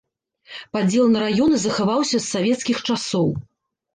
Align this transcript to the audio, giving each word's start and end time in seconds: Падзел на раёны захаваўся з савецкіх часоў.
Падзел 0.77 1.05
на 1.15 1.19
раёны 1.25 1.59
захаваўся 1.65 2.15
з 2.19 2.23
савецкіх 2.33 2.77
часоў. 2.91 3.29